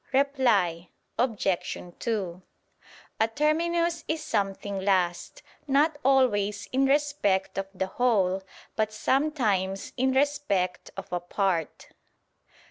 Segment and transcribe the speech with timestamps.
[0.13, 1.77] Reply Obj.
[1.99, 2.41] 2:
[3.19, 8.41] A terminus is something last, not always in respect of the whole,
[8.75, 11.89] but sometimes in respect of a part.